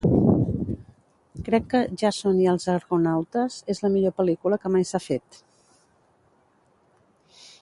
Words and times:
Crec 1.49 1.67
que 1.73 1.81
"Jàson 2.03 2.39
i 2.45 2.49
els 2.55 2.65
argonautes" 2.77 3.59
és 3.75 3.83
la 3.85 3.93
millor 3.97 4.17
pel·lícula 4.23 4.61
que 4.65 4.75
mai 4.77 4.89
s'ha 4.93 5.05
fet. 5.11 5.41